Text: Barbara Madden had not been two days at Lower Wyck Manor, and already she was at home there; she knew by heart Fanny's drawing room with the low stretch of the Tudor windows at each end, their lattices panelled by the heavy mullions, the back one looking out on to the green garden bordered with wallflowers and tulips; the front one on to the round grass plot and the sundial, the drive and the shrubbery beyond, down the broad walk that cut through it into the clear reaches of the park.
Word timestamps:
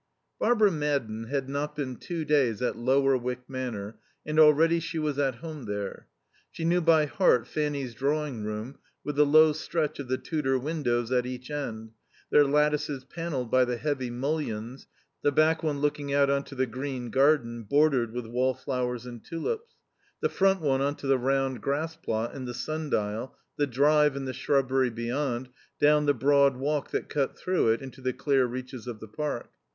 Barbara 0.39 0.71
Madden 0.71 1.25
had 1.25 1.47
not 1.47 1.75
been 1.75 1.95
two 1.95 2.25
days 2.25 2.59
at 2.59 2.75
Lower 2.75 3.15
Wyck 3.15 3.47
Manor, 3.47 3.99
and 4.25 4.39
already 4.39 4.79
she 4.79 4.97
was 4.97 5.19
at 5.19 5.35
home 5.35 5.65
there; 5.65 6.07
she 6.49 6.65
knew 6.65 6.81
by 6.81 7.05
heart 7.05 7.45
Fanny's 7.45 7.93
drawing 7.93 8.43
room 8.43 8.79
with 9.03 9.15
the 9.15 9.27
low 9.27 9.53
stretch 9.53 9.99
of 9.99 10.07
the 10.07 10.17
Tudor 10.17 10.57
windows 10.57 11.11
at 11.11 11.27
each 11.27 11.51
end, 11.51 11.91
their 12.31 12.43
lattices 12.45 13.03
panelled 13.05 13.51
by 13.51 13.63
the 13.63 13.77
heavy 13.77 14.09
mullions, 14.09 14.87
the 15.21 15.31
back 15.31 15.61
one 15.61 15.81
looking 15.81 16.11
out 16.11 16.31
on 16.31 16.43
to 16.45 16.55
the 16.55 16.65
green 16.65 17.11
garden 17.11 17.61
bordered 17.61 18.11
with 18.11 18.25
wallflowers 18.25 19.05
and 19.05 19.23
tulips; 19.23 19.75
the 20.19 20.29
front 20.29 20.61
one 20.61 20.81
on 20.81 20.95
to 20.95 21.05
the 21.05 21.19
round 21.19 21.61
grass 21.61 21.95
plot 21.95 22.33
and 22.33 22.47
the 22.47 22.55
sundial, 22.55 23.37
the 23.57 23.67
drive 23.67 24.15
and 24.15 24.27
the 24.27 24.33
shrubbery 24.33 24.89
beyond, 24.89 25.47
down 25.79 26.07
the 26.07 26.13
broad 26.15 26.57
walk 26.57 26.89
that 26.89 27.07
cut 27.07 27.37
through 27.37 27.69
it 27.69 27.83
into 27.83 28.01
the 28.01 28.13
clear 28.13 28.47
reaches 28.47 28.87
of 28.87 28.99
the 28.99 29.07
park. 29.07 29.51